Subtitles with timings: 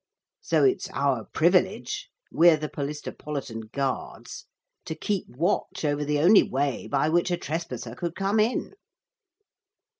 [0.41, 4.47] So it's our privilege we're the Polistopolitan guards
[4.85, 8.73] to keep watch over the only way by which a trespasser could come in.'